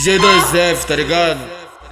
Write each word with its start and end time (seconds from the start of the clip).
G2F, 0.00 0.84
tá 0.86 0.94
ligado? 0.94 1.40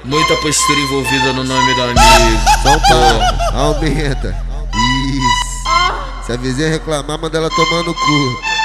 Muita 0.04 0.36
postura 0.36 0.78
envolvida 0.78 1.32
no 1.32 1.42
nome 1.42 1.74
do 1.74 1.82
amigo. 1.82 2.40
São 2.62 2.80
Paulo, 2.88 3.20
aumenta. 3.52 4.36
Isso. 4.68 6.24
Se 6.24 6.32
a 6.32 6.36
vizinha 6.36 6.68
reclamar, 6.68 7.18
manda 7.18 7.36
ela 7.36 7.50
tomar 7.50 7.82
no 7.82 7.92
cu. 7.92 8.56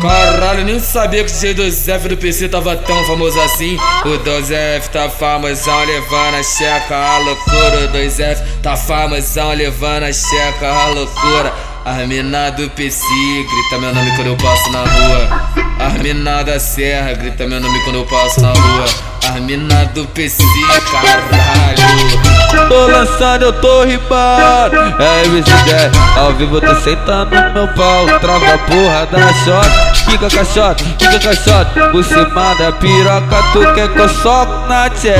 Caralho, 0.00 0.64
nem 0.64 0.80
sabia 0.80 1.22
que 1.24 1.30
o 1.30 1.34
G2F 1.34 2.08
do 2.08 2.16
PC 2.16 2.48
tava 2.48 2.74
tão 2.74 3.04
famoso 3.04 3.38
assim. 3.40 3.76
O 4.04 4.18
2F 4.24 4.88
tá 4.88 5.10
famosão, 5.10 5.84
levando 5.84 6.36
a 6.36 6.42
checa, 6.42 6.96
a 6.96 7.18
loucura. 7.18 7.84
O 7.84 7.88
2F 7.92 8.38
tá 8.62 8.76
famosão, 8.78 9.52
levando 9.52 10.04
a 10.04 10.12
checa, 10.12 10.66
a 10.66 10.86
loucura. 10.86 11.52
As 11.84 12.08
mina 12.08 12.48
do 12.50 12.70
PC 12.70 13.02
grita 13.02 13.78
meu 13.78 13.94
nome 13.94 14.10
quando 14.16 14.28
eu 14.28 14.36
passo 14.38 14.72
na 14.72 14.84
rua. 14.84 15.69
As 15.90 16.02
mina 16.02 16.44
da 16.44 16.60
serra 16.60 17.12
grita 17.14 17.46
meu 17.48 17.60
nome 17.60 17.82
quando 17.82 17.96
eu 17.96 18.06
passo 18.06 18.40
na 18.40 18.52
rua. 18.52 18.84
As 19.28 19.40
mina 19.40 19.84
do 19.86 20.06
PC, 20.06 20.42
caralho. 20.90 22.68
Tô 22.68 22.86
lançando, 22.86 23.42
eu 23.46 23.52
tô 23.54 23.84
ribado. 23.84 24.76
É 24.76 25.24
MC10, 25.24 25.90
ao 26.16 26.32
vivo 26.34 26.60
tô 26.60 26.74
sentando 26.76 27.34
no 27.34 27.52
meu 27.52 27.68
pau. 27.74 28.06
Trava 28.20 28.54
a 28.54 28.58
porra 28.58 29.06
da 29.06 29.32
shot, 29.32 29.68
fica 30.10 30.30
caixota, 30.30 30.84
fica 30.84 31.18
caixota. 31.18 31.90
Por 31.90 32.04
cima 32.04 32.54
da 32.54 32.72
piroca, 32.72 33.42
tu 33.52 33.60
quer 33.74 33.92
que 33.92 33.98
eu 33.98 34.08
soco 34.08 34.68
na 34.68 34.88
tcheca. 34.90 35.16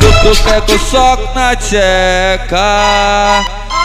Tu, 0.00 0.34
tu 0.34 0.42
quer 0.42 0.60
que 0.62 0.72
eu 0.72 0.78
soco 0.78 1.32
na 1.34 1.54
tcheca. 1.54 2.56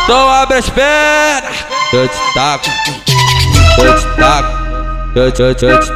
Então 0.04 0.30
abre 0.30 0.58
as 0.58 0.70
pernas, 0.70 1.66
eu 1.94 2.08
te 2.08 2.34
taco, 2.34 2.70
eu 3.78 3.96
te 3.96 4.06
taco. 4.18 4.55
Eu 5.16 5.32
te, 5.32 5.42
eu 5.42 5.56
te, 5.56 5.64
eu 5.64 5.80
te. 5.80 5.88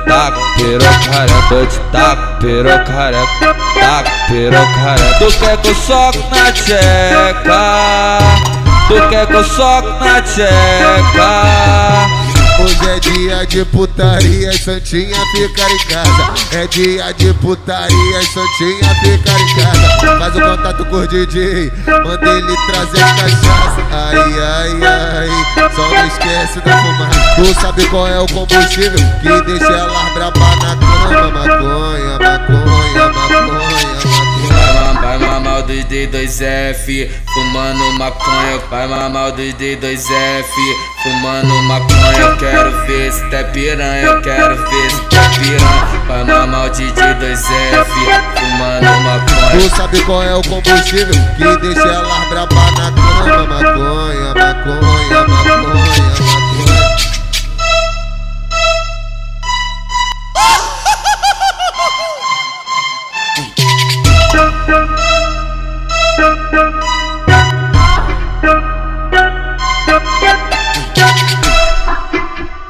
Tu 5.19 5.39
quer 5.39 5.57
que 5.57 5.67
eu 5.67 5.75
soco 5.75 6.19
na 6.29 6.51
tcheca? 6.53 8.19
Tu 8.87 9.09
quer 9.09 9.27
que 9.27 9.33
eu 9.33 9.43
soco 9.43 9.89
na 10.01 10.21
tcheca? 10.21 10.49
Hoje 12.61 12.89
é 12.89 12.99
dia 13.01 13.45
de 13.45 13.65
putaria, 13.65 14.51
as 14.51 14.61
santinha 14.61 15.17
ficar 15.35 15.69
em 15.69 15.77
casa. 15.87 16.33
É 16.53 16.67
dia 16.67 17.13
de 17.13 17.33
putaria, 17.33 18.19
as 18.19 18.27
santinha 18.33 18.95
ficar 19.03 19.37
em 19.37 19.55
casa. 19.55 19.78
Faz 19.99 20.35
o 20.35 20.41
contato 20.41 20.85
com 20.85 20.95
o 20.97 21.07
DJ, 21.07 21.71
manda 21.85 22.29
ele 22.29 22.55
trazer 22.67 23.03
a 23.03 23.07
cachaça. 23.07 23.81
Ai, 23.91 24.17
ai, 24.17 24.71
ai, 24.83 25.29
só 25.75 25.81
não 25.89 26.07
esquece 26.07 26.61
da 26.61 26.77
fumaça. 26.77 27.35
Tu 27.35 27.61
sabe 27.61 27.85
qual 27.87 28.07
é 28.07 28.19
o 28.19 28.27
combustível 28.27 28.99
que 29.21 29.41
deixa 29.43 29.65
ela 29.65 30.09
braba 30.13 30.39
na 30.39 30.75
cama? 30.77 31.31
Maconha, 31.31 32.19
maconha, 32.19 33.09
maconha, 33.09 33.39
maconha. 33.39 34.09
Vai 35.01 35.17
mamar 35.17 35.59
o 35.59 35.63
dos 35.63 35.85
D2F, 35.85 37.09
fumando 37.33 37.91
maconha. 37.97 38.59
Vai 38.69 38.87
mamar 38.87 39.29
o 39.29 39.31
dos 39.31 39.53
D2F, 39.55 40.53
fumando 41.03 41.53
maconha. 41.63 42.35
Quero 42.37 42.71
ver 42.85 43.11
se 43.11 43.25
tá 43.29 43.43
piranha, 43.45 44.21
quero 44.21 44.55
ver 44.55 44.91
se 44.91 45.01
tá 45.09 45.21
piranha. 45.39 46.03
Vai 46.07 46.23
mamar 46.23 46.67
o 46.67 46.69
DJ2F, 46.69 47.85
fumando 48.35 49.03
maconha. 49.03 49.28
Tu 49.51 49.75
sabe 49.75 50.01
qual 50.03 50.23
é 50.23 50.35
o 50.35 50.41
combustível 50.43 51.13
que 51.37 51.57
deixa 51.57 51.81
ela 51.81 52.25
braba 52.29 52.71
na 52.71 52.91
cama? 52.91 53.47
Maconha, 53.47 54.33
maconha, 54.35 55.25
maconha, 55.25 55.27
maconha. 55.27 56.48